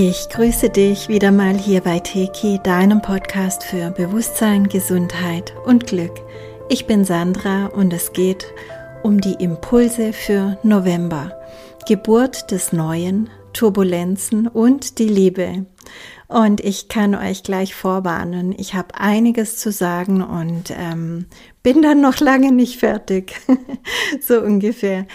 [0.00, 6.12] Ich grüße dich wieder mal hier bei Teki, deinem Podcast für Bewusstsein, Gesundheit und Glück.
[6.68, 8.46] Ich bin Sandra und es geht
[9.02, 11.36] um die Impulse für November,
[11.88, 15.66] Geburt des Neuen, Turbulenzen und die Liebe.
[16.28, 21.26] Und ich kann euch gleich vorwarnen, ich habe einiges zu sagen und ähm,
[21.64, 23.34] bin dann noch lange nicht fertig,
[24.20, 25.06] so ungefähr.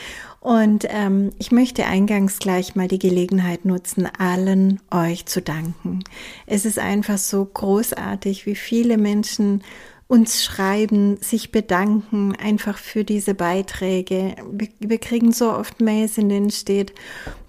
[0.44, 6.04] Und ähm, ich möchte eingangs gleich mal die Gelegenheit nutzen, allen euch zu danken.
[6.46, 9.64] Es ist einfach so großartig, wie viele Menschen
[10.08, 14.36] uns schreiben, sich bedanken einfach für diese Beiträge.
[14.52, 16.94] Wir, wir, kriegen so oft Mails, in denen steht,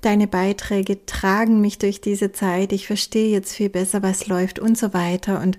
[0.00, 4.78] deine Beiträge tragen mich durch diese Zeit, ich verstehe jetzt viel besser, was läuft und
[4.78, 5.40] so weiter.
[5.40, 5.58] Und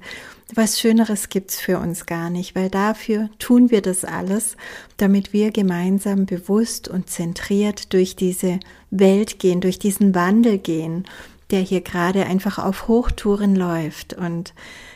[0.53, 4.57] was Schöneres gibt's für uns gar nicht, weil dafür tun wir das alles,
[4.97, 8.59] damit wir gemeinsam bewusst und zentriert durch diese
[8.91, 11.05] Welt gehen, durch diesen Wandel gehen,
[11.49, 14.13] der hier gerade einfach auf Hochtouren läuft.
[14.13, 14.53] Und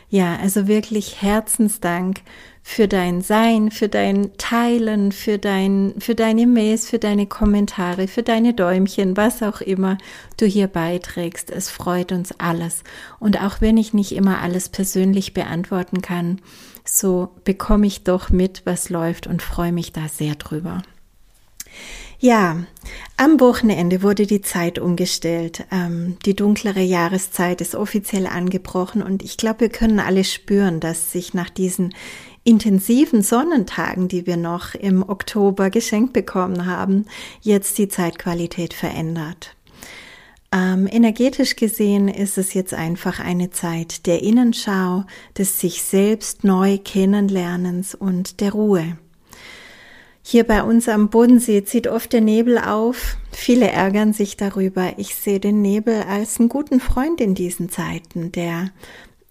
[0.10, 2.22] ja, also wirklich Herzensdank
[2.62, 8.24] für dein Sein, für dein Teilen, für dein, für deine Mails, für deine Kommentare, für
[8.24, 9.98] deine Däumchen, was auch immer
[10.38, 11.50] du hier beiträgst.
[11.50, 12.84] Es freut uns alles.
[13.20, 16.42] Und auch wenn ich nicht immer alles persönlich beantworten kann,
[16.86, 20.82] so bekomme ich doch mit, was läuft und freue mich da sehr drüber.
[22.22, 22.58] Ja,
[23.16, 25.66] am Wochenende wurde die Zeit umgestellt.
[25.72, 31.14] Ähm, die dunklere Jahreszeit ist offiziell angebrochen und ich glaube, wir können alle spüren, dass
[31.14, 31.94] sich nach diesen
[32.44, 37.06] intensiven Sonnentagen, die wir noch im Oktober geschenkt bekommen haben,
[37.42, 39.56] jetzt die Zeitqualität verändert.
[40.52, 45.04] Ähm, energetisch gesehen ist es jetzt einfach eine Zeit der Innenschau,
[45.38, 48.98] des sich selbst neu kennenlernens und der Ruhe.
[50.24, 53.18] Hier bei uns am Bodensee zieht oft der Nebel auf.
[53.32, 54.94] Viele ärgern sich darüber.
[54.98, 58.70] Ich sehe den Nebel als einen guten Freund in diesen Zeiten, der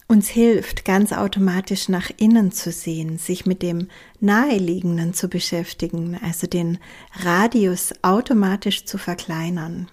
[0.09, 3.89] uns hilft, ganz automatisch nach innen zu sehen, sich mit dem
[4.21, 6.79] Naheliegenden zu beschäftigen, also den
[7.21, 9.89] Radius automatisch zu verkleinern.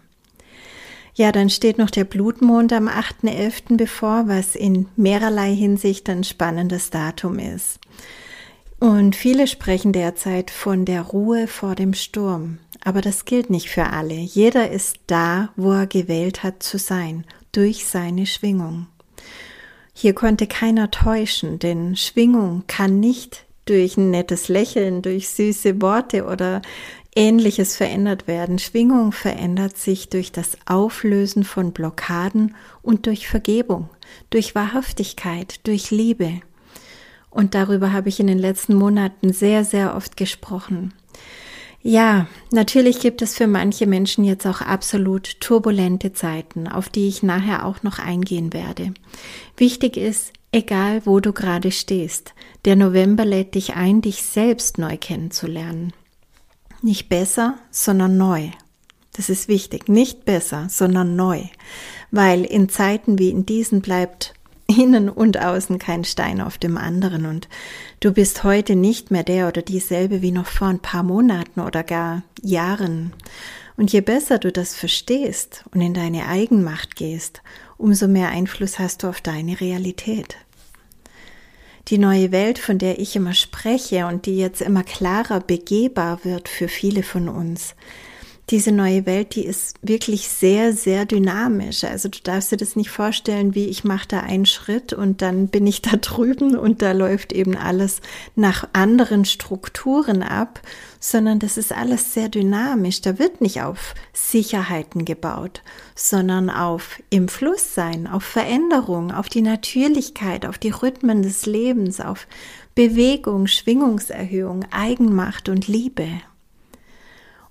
[1.16, 3.78] Ja, dann steht noch der Blutmond am 8.11.
[3.78, 7.80] bevor, was in mehrerlei Hinsicht ein spannendes Datum ist.
[8.80, 12.60] Und viele sprechen derzeit von der Ruhe vor dem Sturm.
[12.84, 14.16] Aber das gilt nicht für alle.
[14.16, 18.88] Jeder ist da, wo er gewählt hat zu sein, durch seine Schwingung.
[19.98, 26.26] Hier konnte keiner täuschen, denn Schwingung kann nicht durch ein nettes Lächeln, durch süße Worte
[26.26, 26.62] oder
[27.16, 28.60] ähnliches verändert werden.
[28.60, 33.90] Schwingung verändert sich durch das Auflösen von Blockaden und durch Vergebung,
[34.32, 36.42] durch Wahrhaftigkeit, durch Liebe.
[37.30, 40.94] Und darüber habe ich in den letzten Monaten sehr, sehr oft gesprochen.
[41.88, 47.22] Ja, natürlich gibt es für manche Menschen jetzt auch absolut turbulente Zeiten, auf die ich
[47.22, 48.96] nachher auch noch eingehen werde.
[49.56, 52.34] Wichtig ist, egal wo du gerade stehst,
[52.66, 55.94] der November lädt dich ein, dich selbst neu kennenzulernen.
[56.82, 58.50] Nicht besser, sondern neu.
[59.16, 59.88] Das ist wichtig.
[59.88, 61.44] Nicht besser, sondern neu.
[62.10, 64.34] Weil in Zeiten wie in diesen bleibt
[64.68, 67.48] innen und außen kein Stein auf dem anderen und
[68.00, 71.84] du bist heute nicht mehr der oder dieselbe wie noch vor ein paar Monaten oder
[71.84, 73.14] gar Jahren.
[73.78, 77.42] Und je besser du das verstehst und in deine Eigenmacht gehst,
[77.78, 80.38] umso mehr Einfluss hast du auf deine Realität.
[81.90, 86.50] Die neue Welt, von der ich immer spreche und die jetzt immer klarer begehbar wird
[86.50, 87.76] für viele von uns,
[88.52, 91.84] diese neue Welt, die ist wirklich sehr, sehr dynamisch.
[91.84, 95.48] Also du darfst dir das nicht vorstellen, wie ich mache da einen Schritt und dann
[95.48, 98.02] bin ich da drüben und da läuft eben alles
[98.36, 100.62] nach anderen Strukturen ab,
[101.00, 103.02] sondern das ist alles sehr dynamisch.
[103.02, 105.64] Da wird nicht auf Sicherheiten gebaut,
[105.96, 112.00] sondern auf im Fluss sein, auf Veränderung, auf die Natürlichkeit, auf die Rhythmen des Lebens,
[112.00, 112.28] auf
[112.76, 116.08] Bewegung, Schwingungserhöhung, Eigenmacht und Liebe.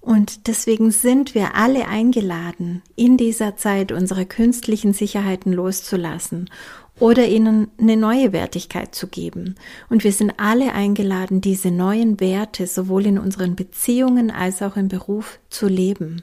[0.04, 6.50] Und deswegen sind wir alle eingeladen, in dieser Zeit unsere künstlichen Sicherheiten loszulassen
[7.00, 9.54] oder ihnen eine neue Wertigkeit zu geben.
[9.88, 14.88] Und wir sind alle eingeladen, diese neuen Werte sowohl in unseren Beziehungen als auch im
[14.88, 16.20] Beruf zu leben.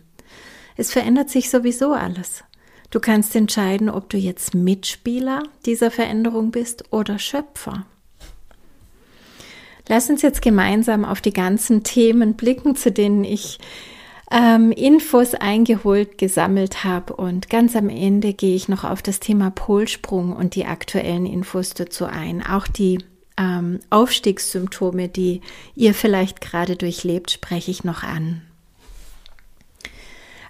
[0.77, 2.43] Es verändert sich sowieso alles.
[2.91, 7.87] Du kannst entscheiden, ob du jetzt Mitspieler dieser Veränderung bist oder Schöpfer.
[9.91, 13.59] Lass uns jetzt gemeinsam auf die ganzen Themen blicken, zu denen ich
[14.31, 17.13] ähm, Infos eingeholt, gesammelt habe.
[17.13, 21.73] Und ganz am Ende gehe ich noch auf das Thema Polsprung und die aktuellen Infos
[21.73, 22.41] dazu ein.
[22.41, 22.99] Auch die
[23.35, 25.41] ähm, Aufstiegssymptome, die
[25.75, 28.43] ihr vielleicht gerade durchlebt, spreche ich noch an.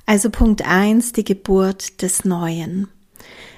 [0.05, 2.89] Also Punkt eins: die Geburt des Neuen.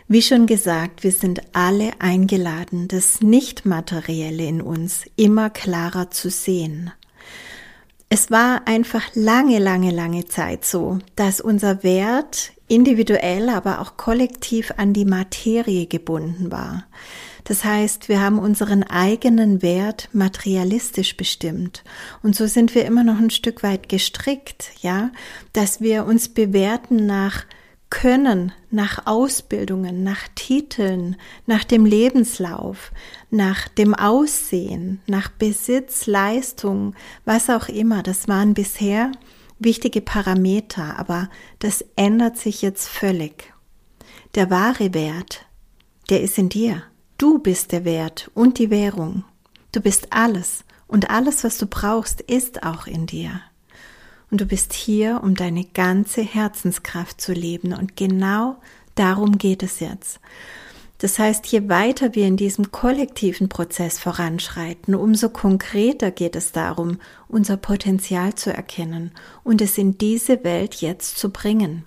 [0.08, 6.92] Wie schon gesagt, wir sind alle eingeladen, das Nichtmaterielle in uns immer klarer zu sehen.
[8.10, 14.74] Es war einfach lange, lange, lange Zeit so, dass unser Wert individuell, aber auch kollektiv
[14.78, 16.86] an die Materie gebunden war.
[17.46, 21.84] Das heißt, wir haben unseren eigenen Wert materialistisch bestimmt.
[22.22, 25.12] Und so sind wir immer noch ein Stück weit gestrickt, ja,
[25.54, 27.46] dass wir uns bewerten nach
[27.94, 32.92] können, nach Ausbildungen, nach Titeln, nach dem Lebenslauf,
[33.30, 38.02] nach dem Aussehen, nach Besitz, Leistung, was auch immer.
[38.02, 39.12] Das waren bisher
[39.60, 41.30] wichtige Parameter, aber
[41.60, 43.54] das ändert sich jetzt völlig.
[44.34, 45.46] Der wahre Wert,
[46.10, 46.82] der ist in dir.
[47.20, 49.24] Du bist der Wert und die Währung.
[49.72, 53.40] Du bist alles und alles, was du brauchst, ist auch in dir
[54.34, 58.56] und du bist hier, um deine ganze Herzenskraft zu leben und genau
[58.96, 60.20] darum geht es jetzt.
[60.98, 66.98] Das heißt, je weiter wir in diesem kollektiven Prozess voranschreiten, umso konkreter geht es darum,
[67.28, 69.12] unser Potenzial zu erkennen
[69.44, 71.86] und es in diese Welt jetzt zu bringen.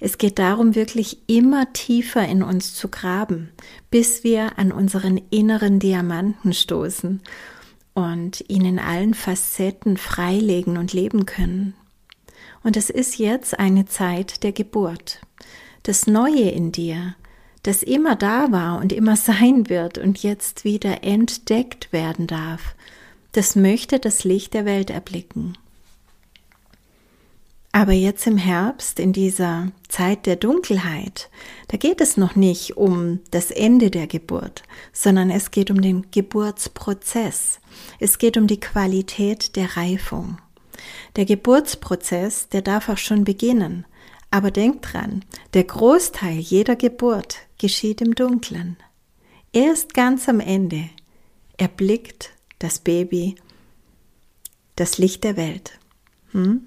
[0.00, 3.50] Es geht darum, wirklich immer tiefer in uns zu graben,
[3.88, 7.20] bis wir an unseren inneren Diamanten stoßen
[7.98, 11.74] und ihn in allen Facetten freilegen und leben können.
[12.62, 15.20] Und es ist jetzt eine Zeit der Geburt.
[15.82, 17.16] Das Neue in dir,
[17.64, 22.76] das immer da war und immer sein wird und jetzt wieder entdeckt werden darf,
[23.32, 25.58] das möchte das Licht der Welt erblicken.
[27.78, 31.30] Aber jetzt im Herbst, in dieser Zeit der Dunkelheit,
[31.68, 36.10] da geht es noch nicht um das Ende der Geburt, sondern es geht um den
[36.10, 37.60] Geburtsprozess.
[38.00, 40.38] Es geht um die Qualität der Reifung.
[41.14, 43.86] Der Geburtsprozess, der darf auch schon beginnen.
[44.32, 48.76] Aber denk dran, der Großteil jeder Geburt geschieht im Dunklen.
[49.52, 50.90] Erst ganz am Ende
[51.58, 53.36] erblickt das Baby
[54.74, 55.78] das Licht der Welt.
[56.32, 56.66] Hm?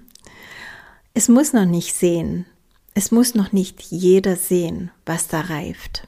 [1.13, 2.45] Es muss noch nicht sehen,
[2.93, 6.07] es muss noch nicht jeder sehen, was da reift.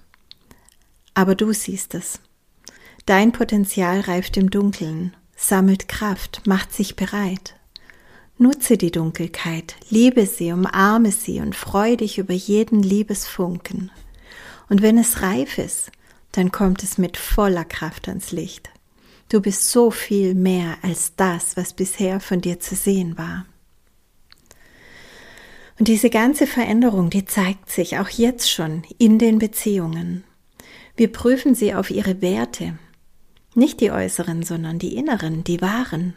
[1.14, 2.20] Aber du siehst es.
[3.06, 7.56] Dein Potenzial reift im Dunkeln, sammelt Kraft, macht sich bereit.
[8.38, 13.92] Nutze die Dunkelheit, liebe sie, umarme sie und freu dich über jeden Liebesfunken.
[14.70, 15.92] Und wenn es reif ist,
[16.32, 18.70] dann kommt es mit voller Kraft ans Licht.
[19.28, 23.46] Du bist so viel mehr als das, was bisher von dir zu sehen war.
[25.80, 30.24] Und diese ganze Veränderung, die zeigt sich auch jetzt schon in den Beziehungen.
[30.96, 32.78] Wir prüfen sie auf ihre Werte,
[33.56, 36.16] nicht die äußeren, sondern die inneren, die wahren.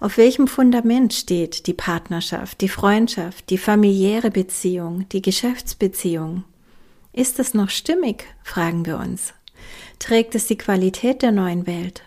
[0.00, 6.44] Auf welchem Fundament steht die Partnerschaft, die Freundschaft, die familiäre Beziehung, die Geschäftsbeziehung?
[7.12, 9.34] Ist es noch stimmig, fragen wir uns.
[9.98, 12.02] Trägt es die Qualität der neuen Welt?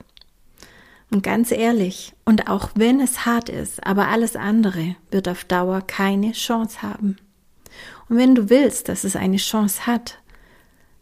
[1.12, 5.82] Und ganz ehrlich, und auch wenn es hart ist, aber alles andere wird auf Dauer
[5.82, 7.18] keine Chance haben.
[8.08, 10.18] Und wenn du willst, dass es eine Chance hat,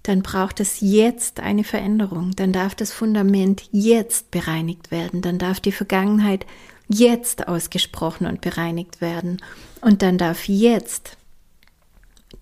[0.04, 5.60] dann braucht es jetzt eine Veränderung, dann darf das Fundament jetzt bereinigt werden, dann darf
[5.60, 6.48] die Vergangenheit
[6.88, 9.38] jetzt ausgesprochen und bereinigt werden
[9.82, 11.18] und dann darf jetzt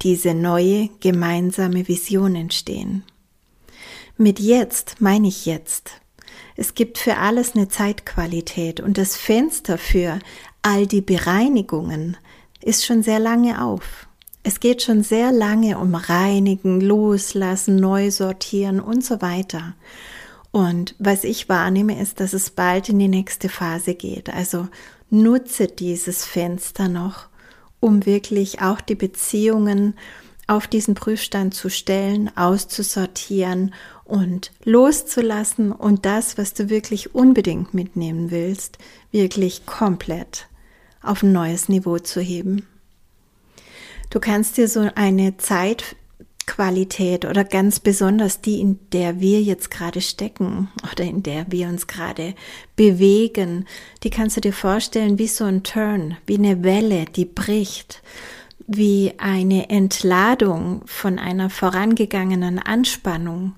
[0.01, 3.03] diese neue gemeinsame Vision entstehen.
[4.17, 5.91] Mit jetzt meine ich jetzt.
[6.59, 10.17] Es gibt für alles eine Zeitqualität und das Fenster für
[10.63, 12.17] all die Bereinigungen
[12.61, 14.07] ist schon sehr lange auf.
[14.41, 19.75] Es geht schon sehr lange um Reinigen, Loslassen, neu sortieren und so weiter.
[20.51, 24.33] Und was ich wahrnehme, ist, dass es bald in die nächste Phase geht.
[24.33, 24.67] Also
[25.11, 27.27] nutze dieses Fenster noch,
[27.79, 29.93] um wirklich auch die Beziehungen
[30.47, 33.73] auf diesen Prüfstand zu stellen, auszusortieren
[34.05, 38.77] und loszulassen und das, was du wirklich unbedingt mitnehmen willst,
[39.11, 40.47] wirklich komplett
[41.01, 42.65] auf ein neues Niveau zu heben.
[44.09, 49.99] Du kannst dir so eine Zeitqualität oder ganz besonders die, in der wir jetzt gerade
[49.99, 52.35] stecken oder in der wir uns gerade
[52.77, 53.65] bewegen,
[54.03, 58.01] die kannst du dir vorstellen wie so ein Turn, wie eine Welle, die bricht
[58.67, 63.55] wie eine Entladung von einer vorangegangenen Anspannung.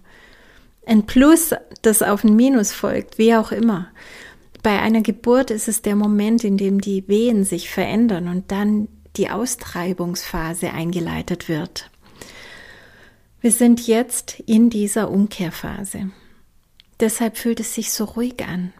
[0.86, 3.88] Ein Plus, das auf ein Minus folgt, wie auch immer.
[4.62, 8.88] Bei einer Geburt ist es der Moment, in dem die Wehen sich verändern und dann
[9.16, 11.90] die Austreibungsphase eingeleitet wird.
[13.42, 16.12] Wir sind jetzt in dieser Umkehrphase.
[17.00, 18.74] Deshalb fühlt es sich so ruhig an.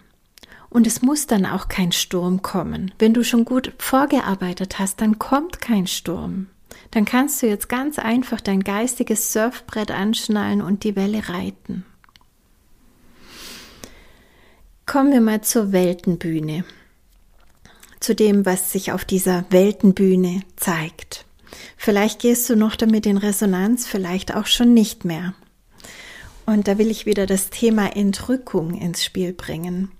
[0.70, 2.92] Und es muss dann auch kein Sturm kommen.
[3.00, 6.48] Wenn du schon gut vorgearbeitet hast, dann kommt kein Sturm.
[6.92, 11.86] dann kannst du jetzt ganz einfach dein geistiges Surfbrett anschnallen und die Welle reiten.
[14.86, 16.64] Kommen wir mal zur Weltenbühne,
[18.00, 21.26] zu dem, was sich auf dieser Weltenbühne zeigt.
[21.78, 25.34] Vielleicht gehst du noch damit in Resonanz, vielleicht auch schon nicht mehr.
[26.46, 29.92] Und da will ich wieder das Thema Entrückung ins Spiel bringen.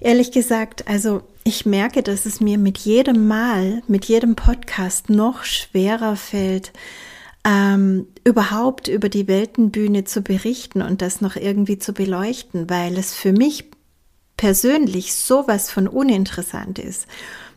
[0.00, 5.44] Ehrlich gesagt, also ich merke, dass es mir mit jedem Mal, mit jedem Podcast noch
[5.44, 6.72] schwerer fällt,
[7.44, 13.14] ähm, überhaupt über die Weltenbühne zu berichten und das noch irgendwie zu beleuchten, weil es
[13.14, 13.70] für mich
[14.36, 17.06] persönlich sowas von uninteressant ist,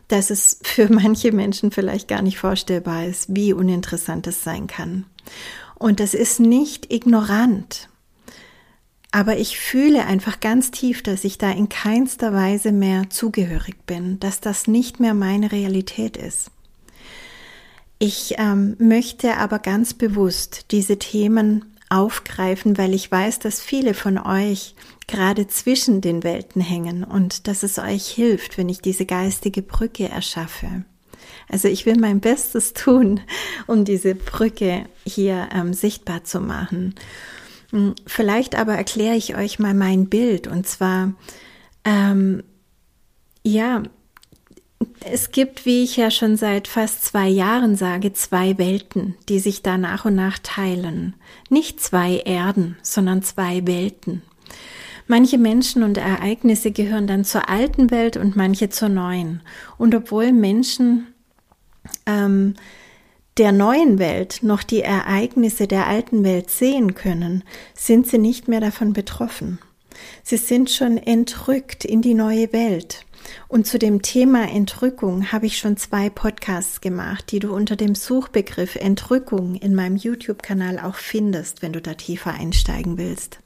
[0.08, 5.04] dass es für manche Menschen vielleicht gar nicht vorstellbar ist, wie uninteressant es sein kann.
[5.74, 7.88] Und das ist nicht ignorant.
[9.12, 14.18] Aber ich fühle einfach ganz tief, dass ich da in keinster Weise mehr zugehörig bin,
[14.20, 16.50] dass das nicht mehr meine Realität ist.
[17.98, 24.16] Ich ähm, möchte aber ganz bewusst diese Themen aufgreifen, weil ich weiß, dass viele von
[24.18, 24.74] euch
[25.06, 30.08] gerade zwischen den Welten hängen und dass es euch hilft, wenn ich diese geistige Brücke
[30.08, 30.84] erschaffe.
[31.50, 33.20] Also ich will mein Bestes tun,
[33.66, 36.94] um diese Brücke hier ähm, sichtbar zu machen.
[37.72, 41.14] Hm, vielleicht aber erkläre ich euch mal mein Bild und zwar,
[41.84, 42.42] ähm,
[43.42, 43.82] ja,
[45.04, 49.62] es gibt, wie ich ja schon seit fast zwei Jahren sage, zwei Welten, die sich
[49.62, 51.14] da nach und nach teilen.
[51.50, 54.22] Nicht zwei Erden, sondern zwei Welten.
[55.06, 59.40] Manche Menschen und Ereignisse gehören dann zur alten Welt und manche zur neuen.
[59.78, 61.08] Und obwohl Menschen
[62.06, 62.54] ähm,
[63.38, 68.60] der neuen Welt noch die Ereignisse der alten Welt sehen können, sind sie nicht mehr
[68.60, 69.58] davon betroffen.
[70.22, 73.04] Sie sind schon entrückt in die neue Welt.
[73.48, 77.94] Und zu dem Thema Entrückung habe ich schon zwei Podcasts gemacht, die du unter dem
[77.94, 83.38] Suchbegriff Entrückung in meinem YouTube-Kanal auch findest, wenn du da tiefer einsteigen willst.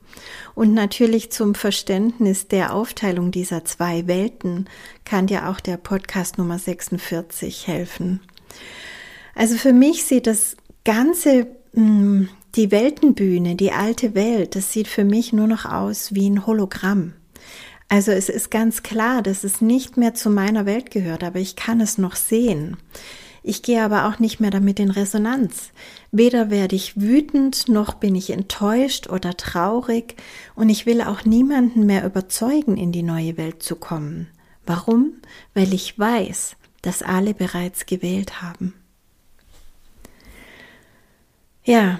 [0.55, 4.67] Und natürlich zum Verständnis der Aufteilung dieser zwei Welten
[5.05, 8.21] kann dir auch der Podcast Nummer 46 helfen.
[9.37, 15.05] Also für mich sieht das Ganze, hm, die Weltenbühne, die alte Welt, das sieht für
[15.05, 17.13] mich nur noch aus wie ein Hologramm.
[17.89, 21.55] Also es ist ganz klar, dass es nicht mehr zu meiner Welt gehört, aber ich
[21.55, 22.79] kann es noch sehen.
[23.43, 25.71] Ich gehe aber auch nicht mehr damit in Resonanz.
[26.13, 30.17] Weder werde ich wütend, noch bin ich enttäuscht oder traurig,
[30.55, 34.29] und ich will auch niemanden mehr überzeugen, in die neue Welt zu kommen.
[34.65, 35.13] Warum?
[35.53, 38.73] Weil ich weiß, dass alle bereits gewählt haben.
[41.67, 41.99] Ja,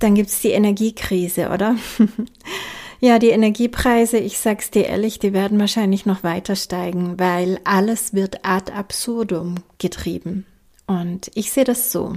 [0.00, 1.76] dann gibt's die Energiekrise, oder?
[3.00, 8.12] ja, die Energiepreise, ich sag's dir ehrlich, die werden wahrscheinlich noch weiter steigen, weil alles
[8.12, 10.44] wird ad absurdum getrieben.
[10.86, 12.16] Und ich sehe das so.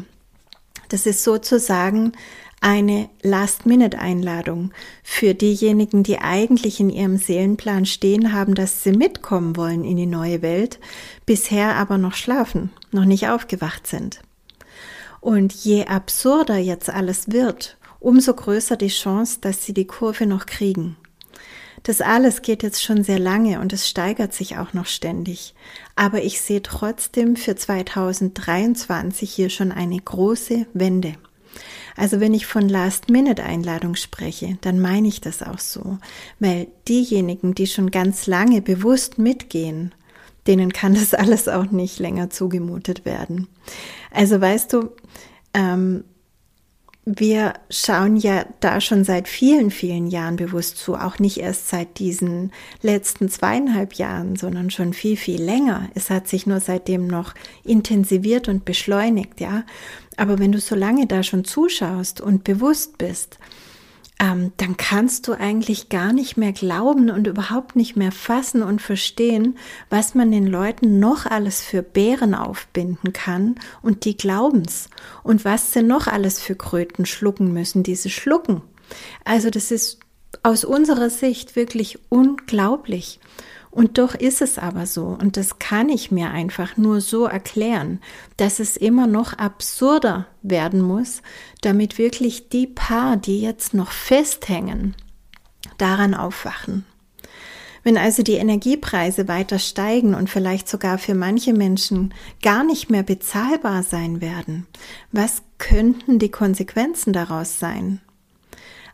[0.89, 2.11] Das ist sozusagen
[2.59, 4.71] eine Last-Minute-Einladung
[5.01, 10.05] für diejenigen, die eigentlich in ihrem Seelenplan stehen haben, dass sie mitkommen wollen in die
[10.05, 10.79] neue Welt,
[11.25, 14.21] bisher aber noch schlafen, noch nicht aufgewacht sind.
[15.21, 20.45] Und je absurder jetzt alles wird, umso größer die Chance, dass sie die Kurve noch
[20.45, 20.97] kriegen.
[21.83, 25.55] Das alles geht jetzt schon sehr lange und es steigert sich auch noch ständig.
[25.95, 31.15] Aber ich sehe trotzdem für 2023 hier schon eine große Wende.
[31.97, 35.97] Also wenn ich von Last-Minute-Einladung spreche, dann meine ich das auch so,
[36.39, 39.93] weil diejenigen, die schon ganz lange bewusst mitgehen,
[40.47, 43.47] denen kann das alles auch nicht länger zugemutet werden.
[44.11, 44.91] Also weißt du,
[45.53, 46.03] ähm,
[47.03, 51.97] wir schauen ja da schon seit vielen, vielen Jahren bewusst zu, auch nicht erst seit
[51.97, 52.51] diesen
[52.83, 55.89] letzten zweieinhalb Jahren, sondern schon viel, viel länger.
[55.95, 59.63] Es hat sich nur seitdem noch intensiviert und beschleunigt, ja.
[60.15, 63.39] Aber wenn du so lange da schon zuschaust und bewusst bist,
[64.21, 68.79] ähm, dann kannst du eigentlich gar nicht mehr glauben und überhaupt nicht mehr fassen und
[68.79, 69.57] verstehen,
[69.89, 74.89] was man den Leuten noch alles für Bären aufbinden kann und die glauben's
[75.23, 78.61] und was sie noch alles für Kröten schlucken müssen, diese schlucken.
[79.25, 79.99] Also das ist
[80.43, 83.19] aus unserer Sicht wirklich unglaublich.
[83.71, 88.01] Und doch ist es aber so, und das kann ich mir einfach nur so erklären,
[88.35, 91.21] dass es immer noch absurder werden muss,
[91.61, 94.93] damit wirklich die paar, die jetzt noch festhängen,
[95.77, 96.85] daran aufwachen.
[97.83, 102.13] Wenn also die Energiepreise weiter steigen und vielleicht sogar für manche Menschen
[102.43, 104.67] gar nicht mehr bezahlbar sein werden,
[105.11, 108.01] was könnten die Konsequenzen daraus sein?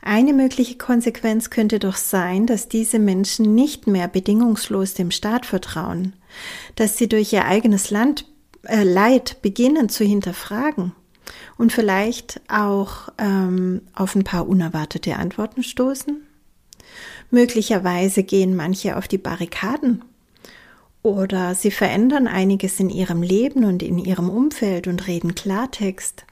[0.01, 6.13] Eine mögliche Konsequenz könnte doch sein, dass diese Menschen nicht mehr bedingungslos dem Staat vertrauen,
[6.75, 8.25] dass sie durch ihr eigenes Land,
[8.63, 10.93] äh, Leid beginnen zu hinterfragen.
[11.57, 16.21] und vielleicht auch ähm, auf ein paar unerwartete Antworten stoßen.
[17.31, 20.03] Möglicherweise gehen manche auf die Barrikaden
[21.03, 26.25] oder sie verändern einiges in ihrem Leben und in ihrem Umfeld und reden Klartext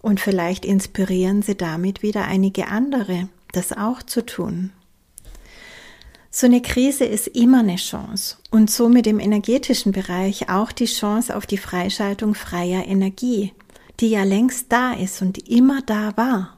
[0.00, 4.70] und vielleicht inspirieren sie damit wieder einige andere, das auch zu tun.
[6.30, 11.34] So eine Krise ist immer eine Chance und somit im energetischen Bereich auch die Chance
[11.34, 13.54] auf die Freischaltung freier Energie,
[14.00, 16.57] die ja längst da ist und immer da war.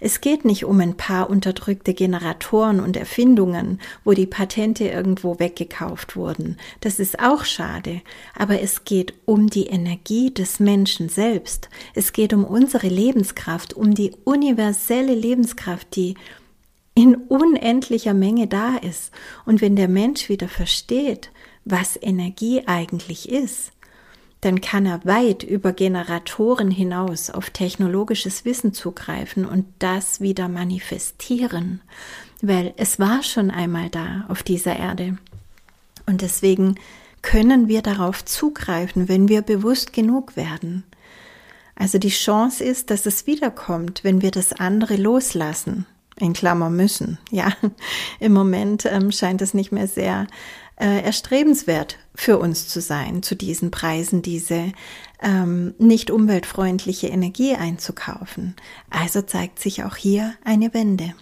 [0.00, 6.16] Es geht nicht um ein paar unterdrückte Generatoren und Erfindungen, wo die Patente irgendwo weggekauft
[6.16, 6.56] wurden.
[6.80, 8.02] Das ist auch schade.
[8.36, 11.68] Aber es geht um die Energie des Menschen selbst.
[11.94, 16.14] Es geht um unsere Lebenskraft, um die universelle Lebenskraft, die
[16.94, 19.12] in unendlicher Menge da ist.
[19.46, 21.30] Und wenn der Mensch wieder versteht,
[21.64, 23.71] was Energie eigentlich ist,
[24.42, 31.80] dann kann er weit über Generatoren hinaus auf technologisches Wissen zugreifen und das wieder manifestieren,
[32.42, 35.16] weil es war schon einmal da auf dieser Erde.
[36.06, 36.74] Und deswegen
[37.22, 40.82] können wir darauf zugreifen, wenn wir bewusst genug werden.
[41.76, 45.86] Also die Chance ist, dass es wiederkommt, wenn wir das andere loslassen.
[46.18, 47.18] In Klammer müssen.
[47.30, 47.52] Ja,
[48.20, 50.26] im Moment ähm, scheint es nicht mehr sehr
[50.82, 54.72] äh, erstrebenswert für uns zu sein, zu diesen Preisen diese
[55.22, 58.56] ähm, nicht umweltfreundliche Energie einzukaufen.
[58.90, 61.14] Also zeigt sich auch hier eine Wende.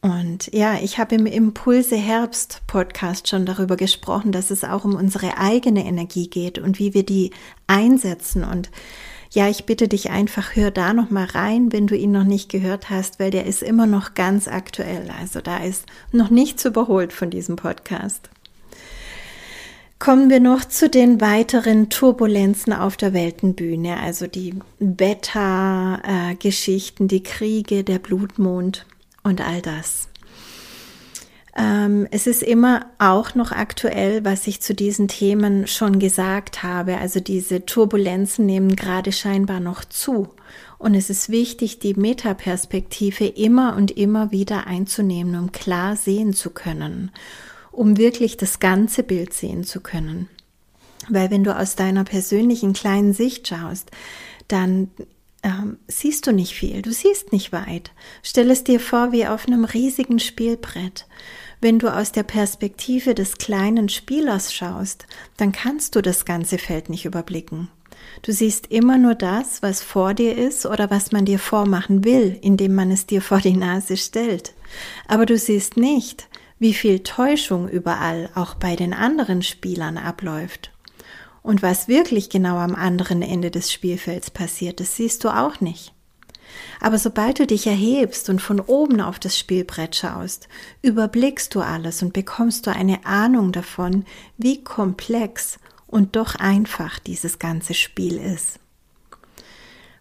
[0.00, 4.94] Und ja, ich habe im Impulse Herbst Podcast schon darüber gesprochen, dass es auch um
[4.94, 7.32] unsere eigene Energie geht und wie wir die
[7.66, 8.44] einsetzen.
[8.44, 8.70] Und
[9.32, 12.50] ja, ich bitte dich einfach, hör da noch mal rein, wenn du ihn noch nicht
[12.50, 15.08] gehört hast, weil der ist immer noch ganz aktuell.
[15.20, 18.28] Also da ist noch nichts überholt von diesem Podcast.
[20.00, 27.84] Kommen wir noch zu den weiteren Turbulenzen auf der Weltenbühne, also die Beta-Geschichten, die Kriege,
[27.84, 28.86] der Blutmond
[29.22, 30.09] und all das.
[31.60, 36.98] Ähm, es ist immer auch noch aktuell, was ich zu diesen Themen schon gesagt habe.
[36.98, 40.28] Also diese Turbulenzen nehmen gerade scheinbar noch zu.
[40.78, 46.50] Und es ist wichtig, die Metaperspektive immer und immer wieder einzunehmen, um klar sehen zu
[46.50, 47.10] können
[47.72, 50.28] um wirklich das ganze Bild sehen zu können.
[51.08, 53.90] Weil wenn du aus deiner persönlichen kleinen Sicht schaust,
[54.48, 54.90] dann
[55.42, 57.92] ähm, siehst du nicht viel, du siehst nicht weit.
[58.22, 61.06] Stell es dir vor wie auf einem riesigen Spielbrett.
[61.60, 66.88] Wenn du aus der Perspektive des kleinen Spielers schaust, dann kannst du das ganze Feld
[66.88, 67.68] nicht überblicken.
[68.22, 72.38] Du siehst immer nur das, was vor dir ist oder was man dir vormachen will,
[72.40, 74.54] indem man es dir vor die Nase stellt.
[75.06, 80.72] Aber du siehst nicht, wie viel Täuschung überall auch bei den anderen Spielern abläuft.
[81.42, 85.92] Und was wirklich genau am anderen Ende des Spielfelds passiert, das siehst du auch nicht.
[86.80, 90.48] Aber sobald du dich erhebst und von oben auf das Spielbrett schaust,
[90.82, 94.04] überblickst du alles und bekommst du eine Ahnung davon,
[94.36, 98.60] wie komplex und doch einfach dieses ganze Spiel ist.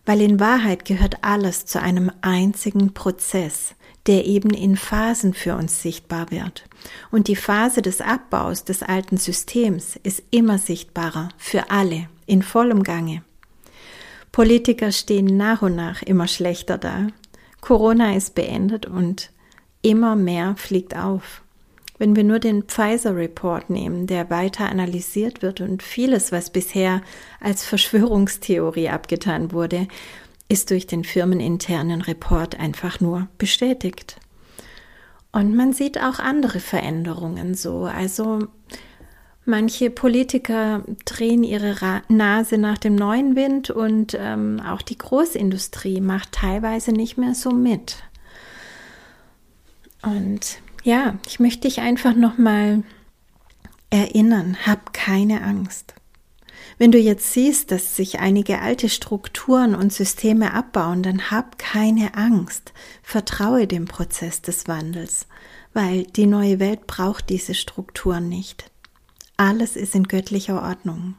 [0.05, 3.75] Weil in Wahrheit gehört alles zu einem einzigen Prozess,
[4.07, 6.65] der eben in Phasen für uns sichtbar wird.
[7.11, 12.83] Und die Phase des Abbaus des alten Systems ist immer sichtbarer für alle in vollem
[12.83, 13.23] Gange.
[14.31, 17.07] Politiker stehen nach und nach immer schlechter da.
[17.61, 19.31] Corona ist beendet und
[19.81, 21.43] immer mehr fliegt auf.
[21.97, 27.01] Wenn wir nur den Pfizer Report nehmen, der weiter analysiert wird und vieles, was bisher
[27.41, 29.87] als Verschwörungstheorie abgetan wurde,
[30.47, 34.15] ist durch den firmeninternen Report einfach nur bestätigt.
[35.31, 37.83] Und man sieht auch andere Veränderungen so.
[37.83, 38.47] Also
[39.49, 45.99] manche Politiker drehen ihre Ra Nase nach dem neuen Wind und ähm, auch die Großindustrie
[45.99, 48.03] macht teilweise nicht mehr so mit.
[50.01, 52.83] Und ja, ich möchte dich einfach noch mal
[53.89, 55.95] erinnern, hab keine Angst.
[56.77, 62.15] Wenn du jetzt siehst, dass sich einige alte Strukturen und Systeme abbauen, dann hab keine
[62.15, 62.71] Angst.
[63.03, 65.27] Vertraue dem Prozess des Wandels,
[65.73, 68.71] weil die neue Welt braucht diese Strukturen nicht.
[69.39, 71.15] Alles ist in göttlicher Ordnung.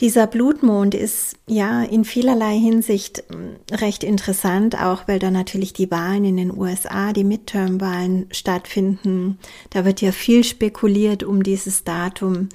[0.00, 5.90] Dieser Blutmond ist ja in vielerlei Hinsicht hm, recht interessant, auch weil da natürlich die
[5.90, 9.38] Wahlen in den USA, die Midterm-Wahlen stattfinden.
[9.68, 12.48] Da wird ja viel spekuliert um dieses Datum.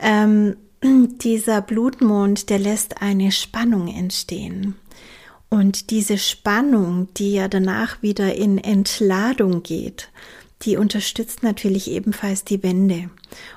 [0.00, 4.74] Ähm, dieser Blutmond, der lässt eine Spannung entstehen.
[5.48, 10.10] Und diese Spannung, die ja danach wieder in Entladung geht,
[10.62, 13.10] die unterstützt natürlich ebenfalls die Wände.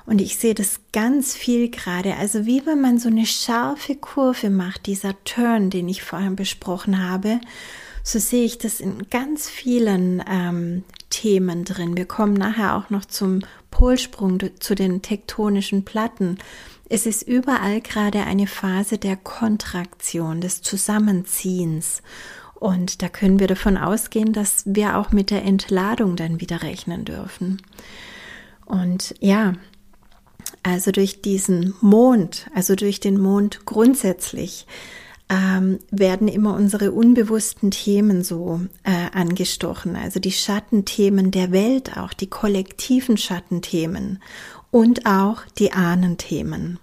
[0.05, 4.49] Und ich sehe das ganz viel gerade, also wie wenn man so eine scharfe Kurve
[4.49, 7.41] macht, dieser Turn, den ich vorhin besprochen habe,
[8.03, 11.95] so sehe ich das in ganz vielen ähm, Themen drin.
[11.95, 13.39] Wir kommen nachher auch noch zum
[13.71, 16.37] Polsprung, zu den tektonischen Platten.
[16.89, 22.01] Es ist überall gerade eine Phase der Kontraktion, des Zusammenziehens.
[22.63, 27.03] Und da können wir davon ausgehen, dass wir auch mit der Entladung dann wieder rechnen
[27.03, 27.61] dürfen.
[28.65, 29.55] Und ja,
[30.63, 34.65] also durch diesen Mond, also durch den Mond grundsätzlich,
[35.27, 42.13] ähm, werden immer unsere unbewussten Themen so äh, angestochen, also die Schattenthemen der Welt, auch
[42.13, 44.23] die kollektiven Schattenthemen
[44.71, 46.79] und auch die Ahnenthemen.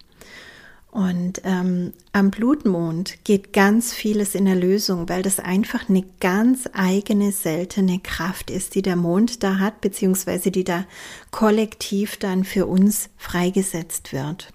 [0.91, 7.31] Und ähm, am Blutmond geht ganz vieles in Erlösung, weil das einfach eine ganz eigene,
[7.31, 10.85] seltene Kraft ist, die der Mond da hat, beziehungsweise die da
[11.31, 14.53] kollektiv dann für uns freigesetzt wird.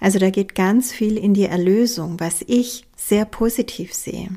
[0.00, 4.28] Also da geht ganz viel in die Erlösung, was ich sehr positiv sehe.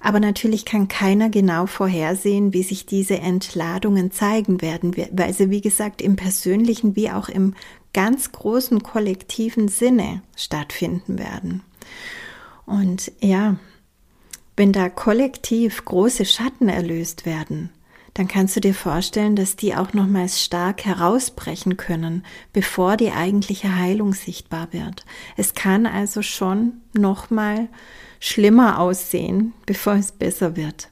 [0.00, 5.62] Aber natürlich kann keiner genau vorhersehen, wie sich diese Entladungen zeigen werden, weil sie, wie
[5.62, 7.54] gesagt, im persönlichen wie auch im
[7.94, 11.62] ganz großen kollektiven Sinne stattfinden werden.
[12.66, 13.56] Und ja,
[14.56, 17.70] wenn da kollektiv große Schatten erlöst werden,
[18.14, 23.76] dann kannst du dir vorstellen, dass die auch nochmals stark herausbrechen können, bevor die eigentliche
[23.76, 25.04] Heilung sichtbar wird.
[25.36, 27.68] Es kann also schon nochmal
[28.20, 30.88] schlimmer aussehen, bevor es besser wird.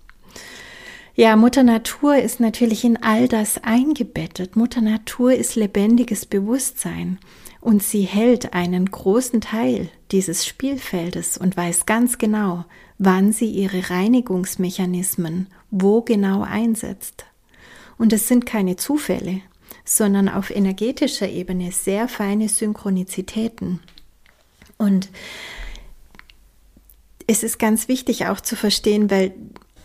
[1.15, 4.57] Ja, Mutter Natur ist natürlich in all das eingebettet.
[4.57, 7.19] Mutter Natur ist lebendiges Bewusstsein
[7.61, 12.65] und sie hält einen großen Teil dieses Spielfeldes und weiß ganz genau,
[12.99, 17.25] wann sie ihre Reinigungsmechanismen wo genau einsetzt.
[17.99, 19.41] Und es sind keine Zufälle,
[19.85, 23.81] sondern auf energetischer Ebene sehr feine Synchronizitäten.
[24.77, 25.09] Und
[27.27, 29.33] es ist ganz wichtig auch zu verstehen, weil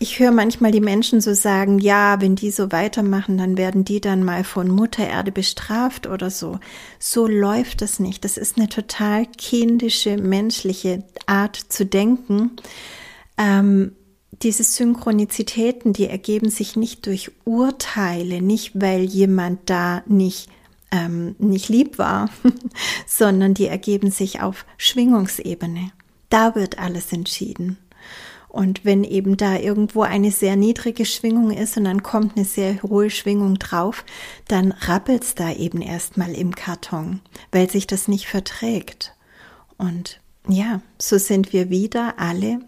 [0.00, 4.00] ich höre manchmal die Menschen so sagen, ja, wenn die so weitermachen, dann werden die
[4.00, 6.60] dann mal von Mutter Erde bestraft oder so.
[6.98, 8.24] So läuft es nicht.
[8.24, 12.52] Das ist eine total kindische, menschliche Art zu denken.
[13.36, 13.92] Ähm,
[14.42, 20.48] diese Synchronizitäten, die ergeben sich nicht durch Urteile, nicht weil jemand da nicht
[20.90, 22.30] ähm, nicht lieb war,
[23.06, 25.90] sondern die ergeben sich auf Schwingungsebene.
[26.30, 27.78] Da wird alles entschieden.
[28.58, 32.82] Und wenn eben da irgendwo eine sehr niedrige Schwingung ist und dann kommt eine sehr
[32.82, 34.04] hohe Schwingung drauf,
[34.48, 37.20] dann rappelt's da eben erstmal im Karton,
[37.52, 39.14] weil sich das nicht verträgt.
[39.76, 42.58] Und ja, so sind wir wieder alle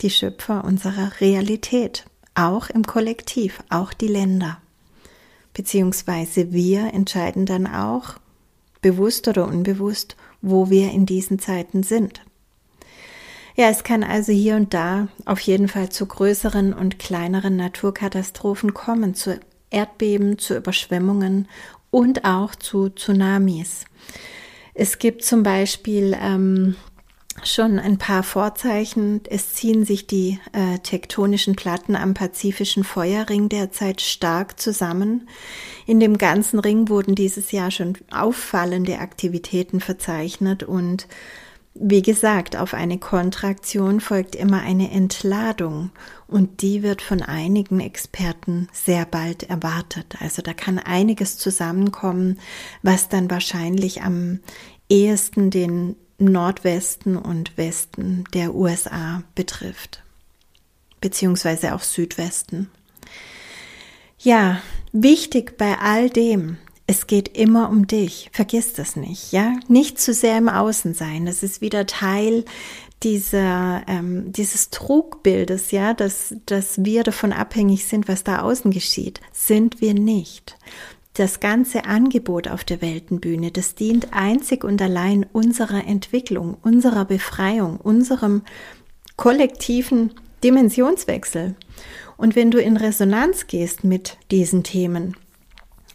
[0.00, 2.04] die Schöpfer unserer Realität,
[2.36, 4.60] auch im Kollektiv, auch die Länder.
[5.54, 8.14] Beziehungsweise wir entscheiden dann auch,
[8.80, 12.22] bewusst oder unbewusst, wo wir in diesen Zeiten sind.
[13.58, 18.74] Ja, es kann also hier und da auf jeden Fall zu größeren und kleineren Naturkatastrophen
[18.74, 19.40] kommen, zu
[19.70, 21.48] Erdbeben, zu Überschwemmungen
[21.90, 23.86] und auch zu Tsunamis.
[24.74, 26.76] Es gibt zum Beispiel ähm,
[27.44, 29.22] schon ein paar Vorzeichen.
[29.30, 35.30] Es ziehen sich die äh, tektonischen Platten am pazifischen Feuerring derzeit stark zusammen.
[35.86, 41.06] In dem ganzen Ring wurden dieses Jahr schon auffallende Aktivitäten verzeichnet und
[41.80, 45.90] wie gesagt, auf eine Kontraktion folgt immer eine Entladung
[46.26, 50.16] und die wird von einigen Experten sehr bald erwartet.
[50.20, 52.38] Also da kann einiges zusammenkommen,
[52.82, 54.40] was dann wahrscheinlich am
[54.88, 60.02] ehesten den Nordwesten und Westen der USA betrifft,
[61.00, 62.70] beziehungsweise auch Südwesten.
[64.18, 64.62] Ja,
[64.92, 68.30] wichtig bei all dem es geht immer um dich.
[68.32, 69.54] Vergiss das nicht, ja?
[69.68, 71.26] Nicht zu sehr im Außen sein.
[71.26, 72.44] Das ist wieder Teil
[73.02, 79.20] dieser, ähm, dieses Trugbildes, ja, dass, dass wir davon abhängig sind, was da außen geschieht.
[79.32, 80.56] Sind wir nicht.
[81.14, 87.78] Das ganze Angebot auf der Weltenbühne, das dient einzig und allein unserer Entwicklung, unserer Befreiung,
[87.78, 88.42] unserem
[89.16, 90.12] kollektiven
[90.44, 91.54] Dimensionswechsel.
[92.16, 95.16] Und wenn du in Resonanz gehst mit diesen Themen,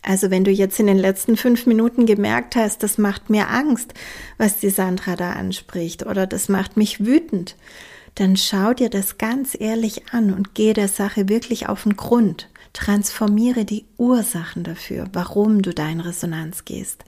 [0.02, 3.94] also wenn du jetzt in den letzten fünf Minuten gemerkt hast, das macht mir Angst,
[4.38, 7.56] was die Sandra da anspricht, oder das macht mich wütend,
[8.16, 12.50] dann schau dir das ganz ehrlich an und geh der Sache wirklich auf den Grund.
[12.74, 17.04] Transformiere die Ursachen dafür, warum du dein Resonanz gehst.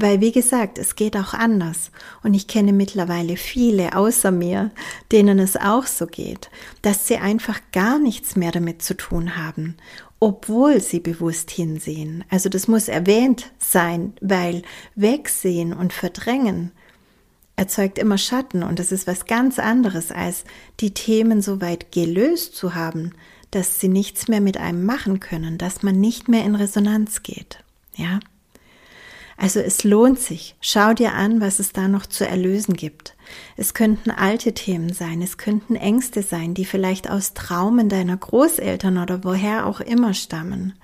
[0.00, 1.90] Weil, wie gesagt, es geht auch anders.
[2.22, 4.70] Und ich kenne mittlerweile viele außer mir,
[5.10, 6.50] denen es auch so geht,
[6.82, 9.76] dass sie einfach gar nichts mehr damit zu tun haben
[10.20, 12.24] obwohl sie bewusst hinsehen.
[12.28, 14.62] Also das muss erwähnt sein, weil
[14.96, 16.72] wegsehen und verdrängen
[17.58, 20.44] erzeugt immer Schatten und das ist was ganz anderes, als
[20.80, 23.12] die Themen so weit gelöst zu haben,
[23.50, 27.64] dass sie nichts mehr mit einem machen können, dass man nicht mehr in Resonanz geht.
[27.96, 28.20] Ja?
[29.40, 30.56] Also es lohnt sich.
[30.60, 33.14] Schau dir an, was es da noch zu erlösen gibt.
[33.56, 38.98] Es könnten alte Themen sein, es könnten Ängste sein, die vielleicht aus Traumen deiner Großeltern
[38.98, 40.74] oder woher auch immer stammen.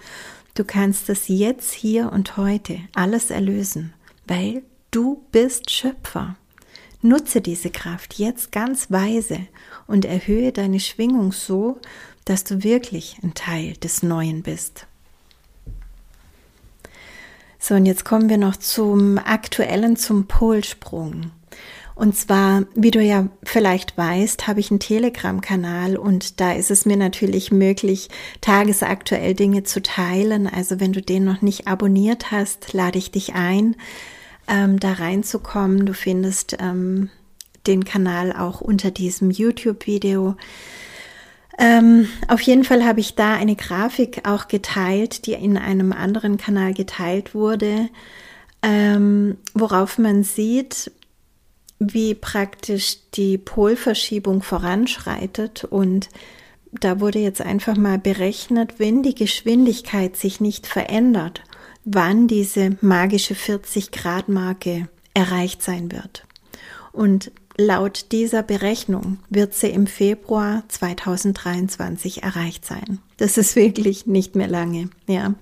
[0.54, 3.92] Du kannst es jetzt, hier und heute alles erlösen,
[4.28, 4.62] weil
[4.92, 6.36] du bist Schöpfer.
[7.02, 9.40] Nutze diese Kraft jetzt ganz weise
[9.88, 11.80] und erhöhe deine Schwingung so,
[12.24, 14.86] dass du wirklich ein Teil des Neuen bist.
[17.66, 21.30] So, und jetzt kommen wir noch zum aktuellen, zum Polsprung.
[21.94, 26.84] Und zwar, wie du ja vielleicht weißt, habe ich einen Telegram-Kanal und da ist es
[26.84, 28.10] mir natürlich möglich,
[28.42, 30.46] tagesaktuell Dinge zu teilen.
[30.46, 33.76] Also wenn du den noch nicht abonniert hast, lade ich dich ein,
[34.46, 35.86] ähm, da reinzukommen.
[35.86, 37.08] Du findest ähm,
[37.66, 40.36] den Kanal auch unter diesem YouTube-Video.
[41.58, 46.36] Ähm, auf jeden Fall habe ich da eine Grafik auch geteilt, die in einem anderen
[46.36, 47.88] Kanal geteilt wurde,
[48.62, 50.90] ähm, worauf man sieht,
[51.78, 56.08] wie praktisch die Polverschiebung voranschreitet und
[56.80, 61.42] da wurde jetzt einfach mal berechnet, wenn die Geschwindigkeit sich nicht verändert,
[61.84, 66.26] wann diese magische 40 Grad Marke erreicht sein wird.
[66.92, 72.98] Und laut dieser Berechnung wird sie im Februar 2023 erreicht sein.
[73.16, 75.34] Das ist wirklich nicht mehr lange, ja.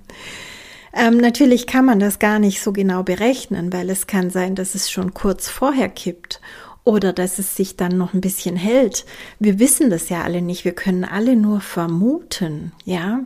[0.95, 4.75] Ähm, natürlich kann man das gar nicht so genau berechnen, weil es kann sein, dass
[4.75, 6.41] es schon kurz vorher kippt
[6.85, 9.07] oder dass es sich dann noch ein bisschen hält.
[9.39, 10.65] Wir wissen das ja alle nicht.
[10.65, 13.21] Wir können alle nur vermuten, ja,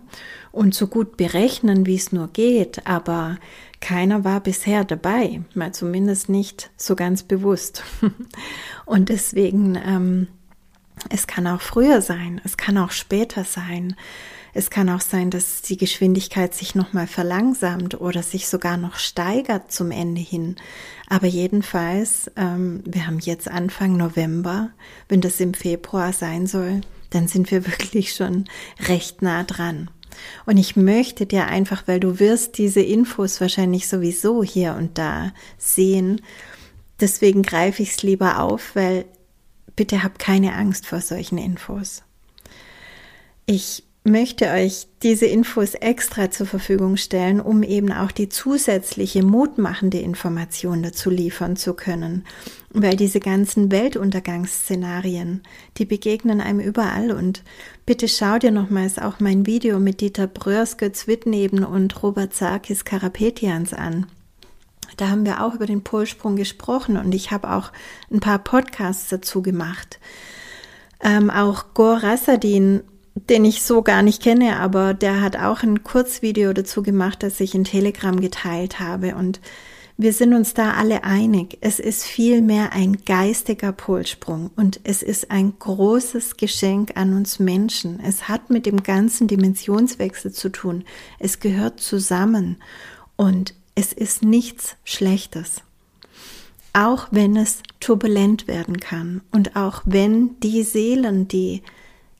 [0.53, 2.87] und so gut berechnen, wie es nur geht.
[2.87, 3.39] Aber
[3.87, 7.85] keiner war bisher dabei, mal zumindest nicht so ganz bewusst.
[8.85, 10.27] und deswegen, ähm,
[11.09, 13.95] es kann auch früher sein, es kann auch später sein.
[14.55, 19.71] Es kann auch sein, dass die Geschwindigkeit sich nochmal verlangsamt oder sich sogar noch steigert
[19.71, 20.57] zum Ende hin.
[21.09, 24.71] Aber jedenfalls, ähm, wir haben jetzt Anfang November.
[25.09, 28.47] Wenn das im Februar sein soll, dann sind wir wirklich schon
[28.89, 29.91] recht nah dran.
[30.45, 35.33] Und ich möchte dir einfach, weil du wirst diese Infos wahrscheinlich sowieso hier und da
[35.59, 36.21] sehen,
[37.01, 39.07] deswegen greife ich es lieber auf, weil
[39.75, 42.03] bitte hab keine Angst vor solchen Infos.
[43.47, 49.99] Ich möchte euch diese Infos extra zur Verfügung stellen, um eben auch die zusätzliche mutmachende
[49.99, 52.25] Information dazu liefern zu können.
[52.71, 55.43] Weil diese ganzen Weltuntergangsszenarien,
[55.77, 57.43] die begegnen einem überall und
[57.85, 62.85] bitte schau dir nochmals auch mein Video mit Dieter Bröers, Götz Wittneben und Robert Sarkis
[62.85, 64.07] Karapetians an.
[64.97, 67.73] Da haben wir auch über den Polsprung gesprochen und ich habe auch
[68.11, 69.99] ein paar Podcasts dazu gemacht.
[71.01, 72.83] Ähm, auch Gor Rassadin
[73.17, 77.41] den ich so gar nicht kenne, aber der hat auch ein Kurzvideo dazu gemacht, das
[77.41, 79.17] ich in Telegram geteilt habe.
[79.17, 79.41] Und
[79.97, 81.57] wir sind uns da alle einig.
[81.63, 87.99] Es ist vielmehr ein geistiger Polsprung und es ist ein großes Geschenk an uns Menschen.
[88.01, 90.85] Es hat mit dem ganzen Dimensionswechsel zu tun.
[91.19, 92.59] Es gehört zusammen
[93.17, 95.63] und es ist nichts Schlechtes.
[96.75, 101.63] Auch wenn es turbulent werden kann und auch wenn die Seelen, die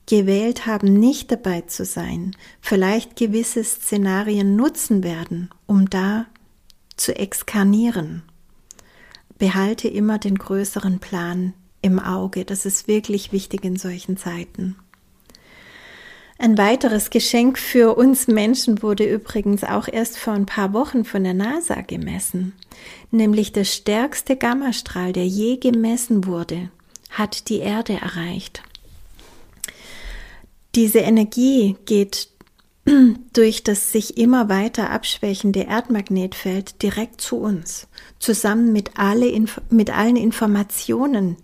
[0.07, 6.27] gewählt haben, nicht dabei zu sein, vielleicht gewisse Szenarien nutzen werden, um da
[6.97, 8.23] zu exkarnieren.
[9.39, 12.45] Behalte immer den größeren Plan im Auge.
[12.45, 14.77] Das ist wirklich wichtig in solchen Zeiten.
[16.39, 21.25] Ein weiteres Geschenk für uns Menschen wurde übrigens auch erst vor ein paar Wochen von
[21.25, 22.53] der NASA gemessen.
[23.11, 26.71] Nämlich der stärkste Gammastrahl, der je gemessen wurde,
[27.11, 28.63] hat die Erde erreicht.
[30.77, 32.29] Diese Energie geht
[33.33, 39.33] durch das sich immer weiter abschwächende Erdmagnetfeld direkt zu uns, zusammen mit, alle,
[39.71, 41.39] mit allen Informationen,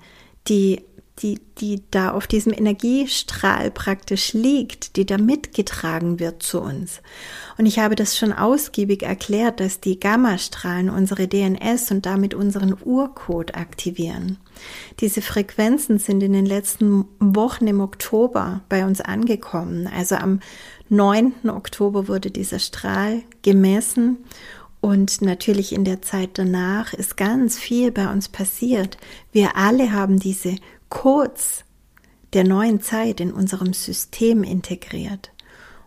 [0.48, 0.82] die
[1.18, 7.00] die, die da auf diesem Energiestrahl praktisch liegt, die da mitgetragen wird zu uns.
[7.58, 12.76] Und ich habe das schon ausgiebig erklärt, dass die Gammastrahlen unsere DNS und damit unseren
[12.82, 14.38] Urcode aktivieren.
[15.00, 19.86] Diese Frequenzen sind in den letzten Wochen im Oktober bei uns angekommen.
[19.86, 20.40] Also am
[20.88, 21.48] 9.
[21.48, 24.18] Oktober wurde dieser Strahl gemessen
[24.80, 28.98] und natürlich in der Zeit danach ist ganz viel bei uns passiert.
[29.30, 30.56] Wir alle haben diese
[30.88, 31.64] Codes
[32.32, 35.31] der neuen Zeit in unserem System integriert.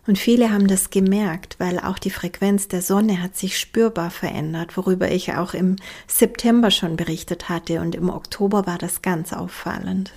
[0.06, 4.76] Und viele haben das gemerkt, weil auch die Frequenz der Sonne hat sich spürbar verändert,
[4.76, 10.12] worüber ich auch im September schon berichtet hatte und im Oktober war das ganz auffallend.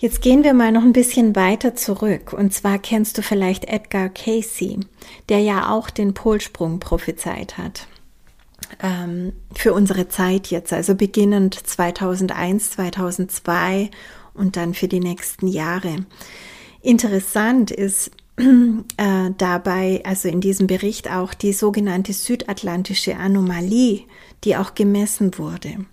[0.00, 2.32] Jetzt gehen wir mal noch ein bisschen weiter zurück.
[2.32, 4.78] Und zwar kennst du vielleicht Edgar Casey,
[5.28, 7.88] der ja auch den Polsprung prophezeit hat.
[8.80, 13.90] Ähm, für unsere Zeit jetzt, also beginnend 2001, 2002
[14.34, 15.96] und dann für die nächsten Jahre.
[16.88, 24.04] Interessant ist äh, dabei, also in diesem Bericht auch die sogenannte südatlantische Anomalie,
[24.42, 25.84] die auch gemessen wurde.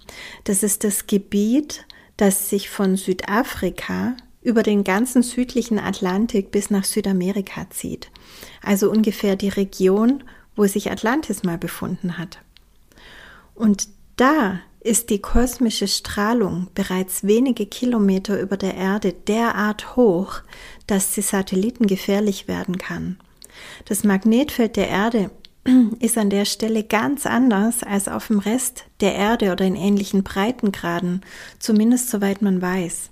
[0.46, 6.86] Das ist das Gebiet, das sich von Südafrika über den ganzen südlichen Atlantik bis nach
[6.86, 8.10] Südamerika zieht.
[8.64, 10.24] Also ungefähr die Region,
[10.56, 12.40] wo sich Atlantis mal befunden hat.
[13.54, 20.42] Und da ist die kosmische Strahlung bereits wenige Kilometer über der Erde derart hoch,
[20.86, 23.18] dass die Satelliten gefährlich werden kann.
[23.86, 25.32] Das Magnetfeld der Erde
[26.00, 30.22] ist an der Stelle ganz anders als auf dem Rest der Erde oder in ähnlichen
[30.24, 31.22] Breitengraden,
[31.58, 33.10] zumindest soweit man weiß.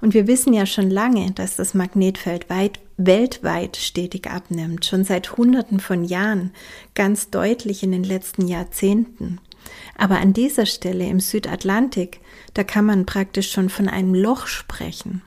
[0.00, 5.36] Und wir wissen ja schon lange, dass das Magnetfeld weit, weltweit stetig abnimmt, schon seit
[5.36, 6.52] Hunderten von Jahren,
[6.94, 9.40] ganz deutlich in den letzten Jahrzehnten.
[9.96, 12.20] Aber an dieser Stelle im Südatlantik,
[12.54, 15.22] da kann man praktisch schon von einem Loch sprechen.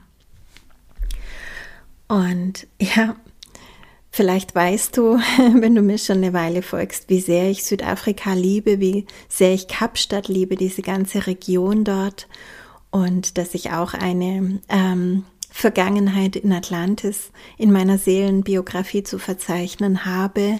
[2.08, 3.16] Und ja,
[4.12, 8.80] Vielleicht weißt du, wenn du mir schon eine Weile folgst, wie sehr ich Südafrika liebe,
[8.80, 12.26] wie sehr ich Kapstadt liebe, diese ganze Region dort
[12.90, 20.58] und dass ich auch eine ähm, Vergangenheit in Atlantis in meiner Seelenbiografie zu verzeichnen habe.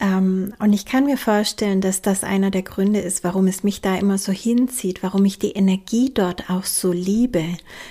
[0.00, 3.80] Ähm, und ich kann mir vorstellen, dass das einer der Gründe ist, warum es mich
[3.80, 7.44] da immer so hinzieht, warum ich die Energie dort auch so liebe.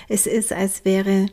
[0.08, 1.26] Es ist, als wäre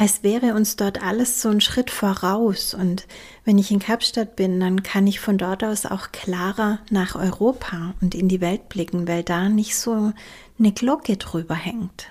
[0.00, 2.72] als wäre uns dort alles so ein Schritt voraus.
[2.72, 3.08] Und
[3.44, 7.94] wenn ich in Kapstadt bin, dann kann ich von dort aus auch klarer nach Europa
[8.00, 10.12] und in die Welt blicken, weil da nicht so
[10.56, 12.06] eine Glocke drüber hängt.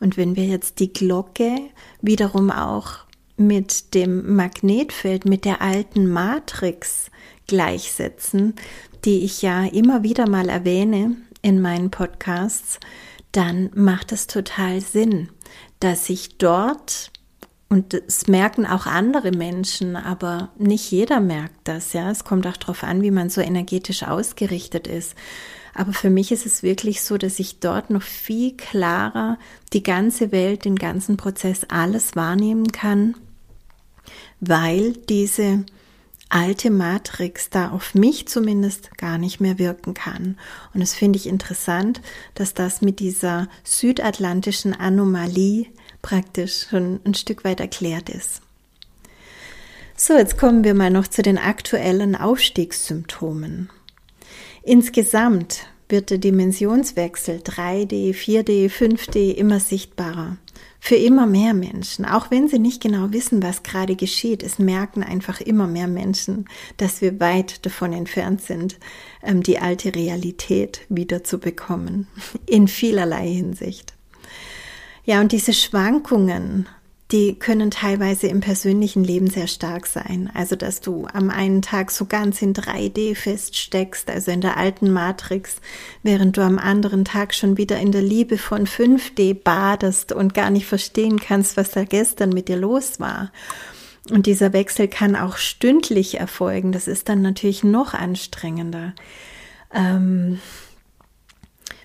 [0.00, 1.60] Und wenn wir jetzt die Glocke
[2.00, 3.00] wiederum auch
[3.36, 7.09] mit dem Magnetfeld, mit der alten Matrix
[7.50, 8.54] gleichsetzen,
[9.04, 12.78] die ich ja immer wieder mal erwähne in meinen Podcasts,
[13.32, 15.28] dann macht es total Sinn,
[15.80, 17.10] dass ich dort
[17.68, 22.10] und es merken auch andere Menschen, aber nicht jeder merkt das, ja.
[22.10, 25.14] Es kommt auch darauf an, wie man so energetisch ausgerichtet ist.
[25.74, 29.38] Aber für mich ist es wirklich so, dass ich dort noch viel klarer
[29.72, 33.14] die ganze Welt, den ganzen Prozess, alles wahrnehmen kann,
[34.40, 35.64] weil diese
[36.30, 40.38] alte Matrix da auf mich zumindest gar nicht mehr wirken kann.
[40.72, 42.00] Und das finde ich interessant,
[42.34, 45.66] dass das mit dieser südatlantischen Anomalie
[46.00, 48.40] praktisch schon ein Stück weit erklärt ist.
[49.96, 53.68] So, jetzt kommen wir mal noch zu den aktuellen Aufstiegssymptomen.
[54.62, 60.36] Insgesamt wird der Dimensionswechsel 3D, 4D, 5D immer sichtbarer.
[60.82, 65.02] Für immer mehr Menschen, auch wenn sie nicht genau wissen, was gerade geschieht, es merken
[65.02, 68.78] einfach immer mehr Menschen, dass wir weit davon entfernt sind,
[69.22, 72.08] ähm, die alte Realität wieder zu bekommen.
[72.46, 73.92] In vielerlei Hinsicht.
[75.04, 76.66] Ja, und diese Schwankungen,
[77.12, 80.30] die können teilweise im persönlichen Leben sehr stark sein.
[80.32, 84.92] Also, dass du am einen Tag so ganz in 3D feststeckst, also in der alten
[84.92, 85.56] Matrix,
[86.02, 90.50] während du am anderen Tag schon wieder in der Liebe von 5D badest und gar
[90.50, 93.32] nicht verstehen kannst, was da gestern mit dir los war.
[94.10, 96.72] Und dieser Wechsel kann auch stündlich erfolgen.
[96.72, 98.94] Das ist dann natürlich noch anstrengender.
[99.72, 100.40] Ähm,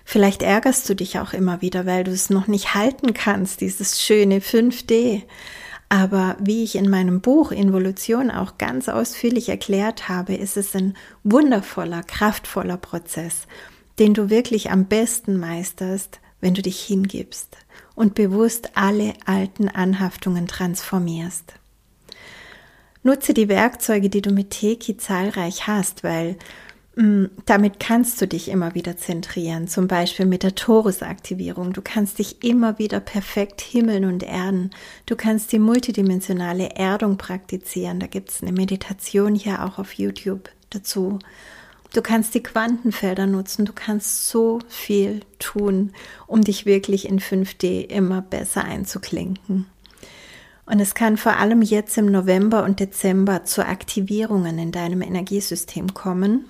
[0.08, 4.00] Vielleicht ärgerst du dich auch immer wieder, weil du es noch nicht halten kannst, dieses
[4.00, 5.22] schöne 5D.
[5.88, 10.94] Aber wie ich in meinem Buch Involution auch ganz ausführlich erklärt habe, ist es ein
[11.24, 13.48] wundervoller, kraftvoller Prozess,
[13.98, 17.56] den du wirklich am besten meisterst, wenn du dich hingibst
[17.96, 21.54] und bewusst alle alten Anhaftungen transformierst.
[23.02, 26.36] Nutze die Werkzeuge, die du mit Teki zahlreich hast, weil
[26.96, 31.74] damit kannst du dich immer wieder zentrieren, zum Beispiel mit der Torusaktivierung.
[31.74, 34.70] Du kannst dich immer wieder perfekt himmeln und erden.
[35.04, 38.00] Du kannst die multidimensionale Erdung praktizieren.
[38.00, 41.18] Da gibt es eine Meditation hier auch auf YouTube dazu.
[41.92, 43.66] Du kannst die Quantenfelder nutzen.
[43.66, 45.92] Du kannst so viel tun,
[46.26, 49.66] um dich wirklich in 5D immer besser einzuklinken.
[50.64, 55.92] Und es kann vor allem jetzt im November und Dezember zu Aktivierungen in deinem Energiesystem
[55.92, 56.46] kommen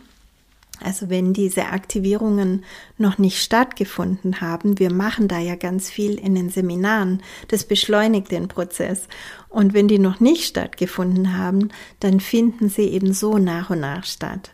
[0.82, 2.64] Also wenn diese Aktivierungen
[2.98, 8.30] noch nicht stattgefunden haben, wir machen da ja ganz viel in den Seminaren, das beschleunigt
[8.30, 9.08] den Prozess.
[9.48, 11.70] Und wenn die noch nicht stattgefunden haben,
[12.00, 14.50] dann finden sie eben so nach und nach statt.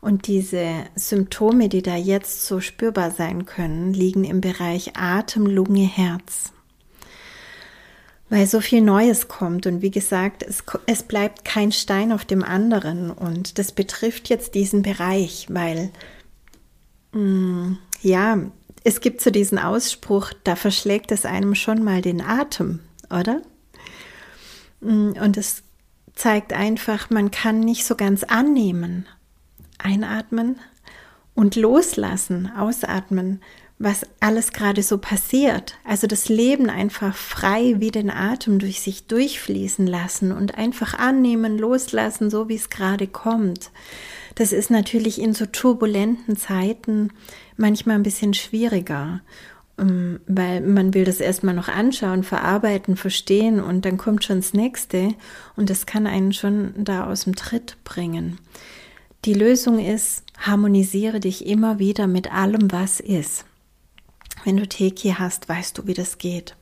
[0.00, 5.86] Und diese Symptome, die da jetzt so spürbar sein können, liegen im Bereich Atem, Lunge,
[5.86, 6.52] Herz
[8.30, 9.66] weil so viel Neues kommt.
[9.66, 13.10] Und wie gesagt, es, es bleibt kein Stein auf dem anderen.
[13.10, 15.90] Und das betrifft jetzt diesen Bereich, weil,
[17.12, 18.38] mh, mm, ja,
[18.82, 22.78] es gibt so diesen Ausspruch, da verschlägt es einem schon mal den Atem,
[23.10, 23.42] oder?
[24.80, 25.64] Mm, und es
[26.14, 29.06] zeigt einfach, man kann nicht so ganz annehmen.
[29.76, 30.58] Einatmen
[31.34, 33.42] und loslassen, ausatmen,
[33.80, 35.74] was alles gerade so passiert.
[35.84, 41.56] Also das Leben einfach frei wie den Atem durch sich durchfließen lassen und einfach annehmen,
[41.56, 43.70] loslassen, so wie es gerade kommt.
[44.34, 47.10] Das ist natürlich in so turbulenten Zeiten
[47.56, 49.22] manchmal ein bisschen schwieriger,
[49.78, 54.52] ähm, weil man will das erstmal noch anschauen, verarbeiten, verstehen und dann kommt schon das
[54.52, 55.14] nächste
[55.56, 58.36] und das kann einen schon da aus dem Tritt bringen.
[59.24, 63.46] Die Lösung ist, harmonisiere dich immer wieder mit allem, was ist.
[64.44, 66.56] Wenn du Teki hast, weißt du, wie das geht.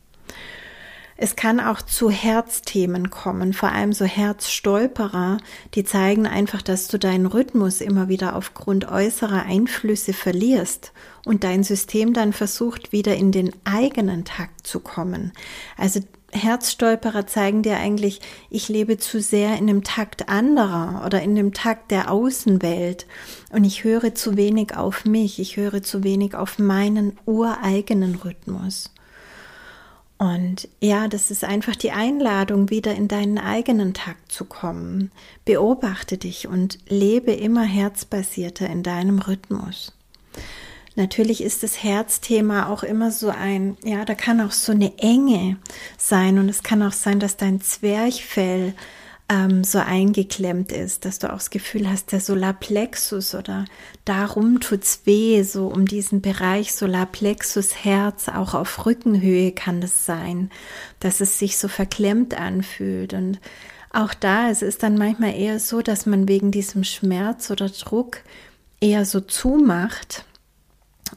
[1.20, 5.38] Es kann auch zu Herzthemen kommen, vor allem so Herzstolperer,
[5.74, 10.92] die zeigen einfach, dass du deinen Rhythmus immer wieder aufgrund äußerer Einflüsse verlierst
[11.24, 15.32] und dein System dann versucht, wieder in den eigenen Takt zu kommen.
[15.76, 16.00] Also
[16.32, 18.20] Herzstolperer zeigen dir eigentlich,
[18.50, 23.06] ich lebe zu sehr in dem Takt anderer oder in dem Takt der Außenwelt
[23.50, 28.92] und ich höre zu wenig auf mich, ich höre zu wenig auf meinen ureigenen Rhythmus.
[30.18, 35.12] Und ja, das ist einfach die Einladung, wieder in deinen eigenen Takt zu kommen.
[35.44, 39.92] Beobachte dich und lebe immer herzbasierter in deinem Rhythmus.
[40.98, 45.56] Natürlich ist das Herzthema auch immer so ein, ja, da kann auch so eine Enge
[45.96, 48.74] sein und es kann auch sein, dass dein Zwerchfell
[49.28, 53.66] ähm, so eingeklemmt ist, dass du auch das Gefühl hast, der Solarplexus oder
[54.04, 60.50] darum tut's weh, so um diesen Bereich Solarplexus Herz, auch auf Rückenhöhe kann das sein,
[60.98, 63.38] dass es sich so verklemmt anfühlt und
[63.90, 68.22] auch da, es ist dann manchmal eher so, dass man wegen diesem Schmerz oder Druck
[68.80, 70.24] eher so zumacht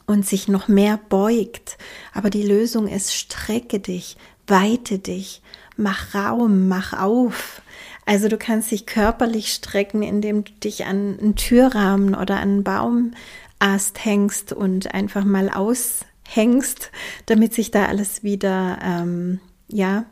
[0.06, 1.78] und sich noch mehr beugt.
[2.12, 4.16] Aber die Lösung ist, strecke dich,
[4.46, 5.42] weite dich,
[5.76, 7.62] mach Raum, mach auf.
[8.04, 12.64] Also du kannst dich körperlich strecken, indem du dich an einen Türrahmen oder an einen
[12.64, 16.90] Baumast hängst und einfach mal aushängst,
[17.26, 20.04] damit sich da alles wieder, ähm, ja,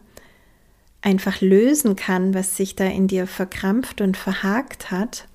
[1.02, 5.26] einfach lösen kann, was sich da in dir verkrampft und verhakt hat.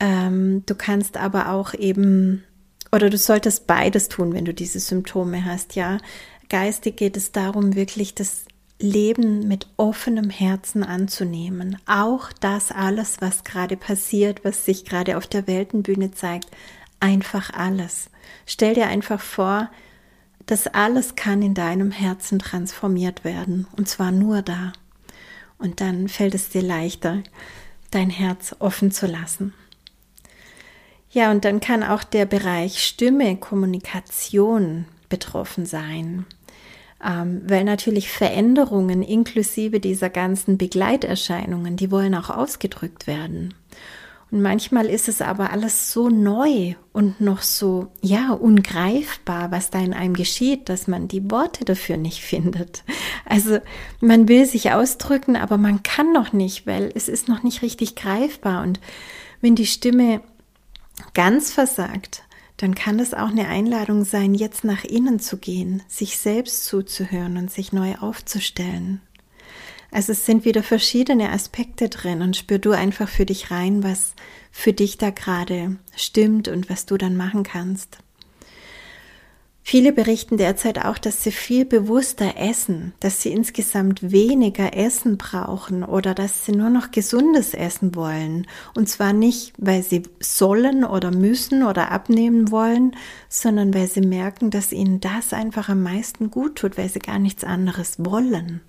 [0.00, 2.42] Ähm, du kannst aber auch eben
[2.92, 5.98] oder du solltest beides tun, wenn du diese Symptome hast, ja.
[6.48, 8.44] Geistig geht es darum, wirklich das
[8.78, 11.78] Leben mit offenem Herzen anzunehmen.
[11.86, 16.50] Auch das alles, was gerade passiert, was sich gerade auf der Weltenbühne zeigt,
[17.00, 18.10] einfach alles.
[18.44, 19.70] Stell dir einfach vor,
[20.46, 24.72] das alles kann in deinem Herzen transformiert werden und zwar nur da.
[25.58, 27.22] Und dann fällt es dir leichter,
[27.92, 29.54] dein Herz offen zu lassen.
[31.12, 36.24] Ja, und dann kann auch der Bereich Stimme, Kommunikation betroffen sein,
[37.04, 43.52] ähm, weil natürlich Veränderungen inklusive dieser ganzen Begleiterscheinungen, die wollen auch ausgedrückt werden.
[44.30, 49.78] Und manchmal ist es aber alles so neu und noch so, ja, ungreifbar, was da
[49.80, 52.84] in einem geschieht, dass man die Worte dafür nicht findet.
[53.26, 53.58] Also
[54.00, 57.94] man will sich ausdrücken, aber man kann noch nicht, weil es ist noch nicht richtig
[57.94, 58.62] greifbar.
[58.62, 58.80] Und
[59.42, 60.22] wenn die Stimme
[61.14, 62.22] ganz versagt,
[62.56, 67.36] dann kann es auch eine Einladung sein, jetzt nach innen zu gehen, sich selbst zuzuhören
[67.36, 69.00] und sich neu aufzustellen.
[69.90, 74.14] Also es sind wieder verschiedene Aspekte drin und spür du einfach für dich rein, was
[74.50, 77.98] für dich da gerade stimmt und was du dann machen kannst.
[79.64, 85.84] Viele berichten derzeit auch, dass sie viel bewusster essen, dass sie insgesamt weniger Essen brauchen
[85.84, 88.48] oder dass sie nur noch gesundes Essen wollen.
[88.74, 92.96] Und zwar nicht, weil sie sollen oder müssen oder abnehmen wollen,
[93.28, 97.20] sondern weil sie merken, dass ihnen das einfach am meisten gut tut, weil sie gar
[97.20, 98.62] nichts anderes wollen.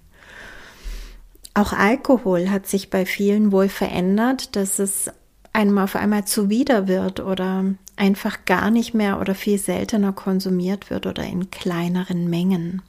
[1.55, 5.11] Auch Alkohol hat sich bei vielen wohl verändert, dass es
[5.53, 7.63] einem auf einmal zuwider wird oder
[7.95, 12.81] einfach gar nicht mehr oder viel seltener konsumiert wird oder in kleineren Mengen.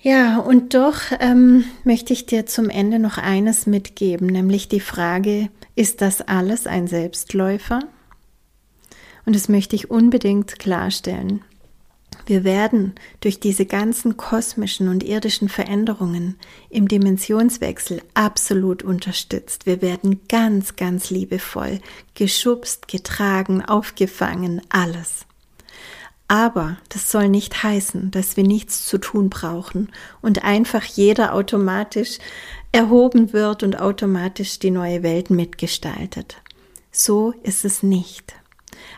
[0.00, 5.48] Ja, und doch ähm, möchte ich dir zum Ende noch eines mitgeben, nämlich die Frage,
[5.76, 7.80] ist das alles ein Selbstläufer?
[9.24, 11.40] Und das möchte ich unbedingt klarstellen.
[12.26, 16.36] Wir werden durch diese ganzen kosmischen und irdischen Veränderungen
[16.70, 19.66] im Dimensionswechsel absolut unterstützt.
[19.66, 21.80] Wir werden ganz, ganz liebevoll
[22.14, 25.26] geschubst, getragen, aufgefangen, alles.
[26.26, 32.18] Aber das soll nicht heißen, dass wir nichts zu tun brauchen und einfach jeder automatisch
[32.72, 36.40] erhoben wird und automatisch die neue Welt mitgestaltet.
[36.90, 38.34] So ist es nicht.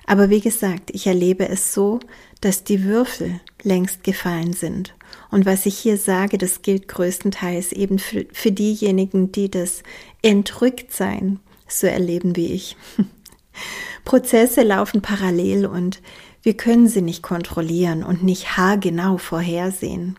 [0.06, 1.98] Aber wie gesagt, ich erlebe es so,
[2.46, 4.94] dass die Würfel längst gefallen sind.
[5.32, 9.82] Und was ich hier sage, das gilt größtenteils eben für, für diejenigen, die das
[10.22, 12.76] Entrücktsein so erleben wie ich.
[14.04, 16.00] Prozesse laufen parallel und
[16.44, 20.16] wir können sie nicht kontrollieren und nicht haargenau vorhersehen.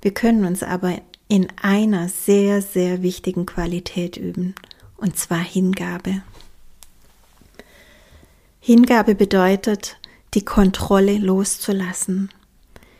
[0.00, 4.54] Wir können uns aber in einer sehr, sehr wichtigen Qualität üben,
[4.96, 6.22] und zwar Hingabe.
[8.60, 9.98] Hingabe bedeutet,
[10.34, 12.30] die Kontrolle loszulassen.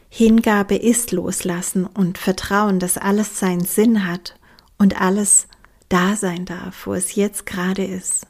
[0.08, 4.38] Hingabe ist loslassen und Vertrauen, dass alles seinen Sinn hat
[4.78, 5.46] und alles
[5.88, 8.26] da sein darf, wo es jetzt gerade ist.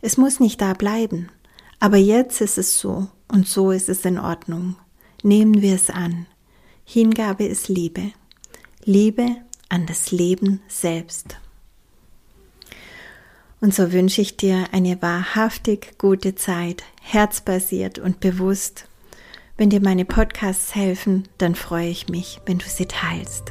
[0.00, 1.28] Es muss nicht da bleiben,
[1.80, 4.76] aber jetzt ist es so und so ist es in Ordnung.
[5.22, 6.26] Nehmen wir es an.
[6.84, 8.12] Hingabe ist Liebe.
[8.84, 9.36] Liebe
[9.68, 11.36] an das Leben selbst.
[13.60, 18.86] Und so wünsche ich dir eine wahrhaftig gute Zeit, herzbasiert und bewusst.
[19.56, 23.50] Wenn dir meine Podcasts helfen, dann freue ich mich, wenn du sie teilst.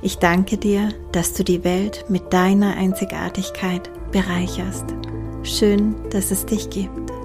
[0.00, 4.86] Ich danke dir, dass du die Welt mit deiner Einzigartigkeit bereicherst.
[5.42, 7.21] Schön, dass es dich gibt.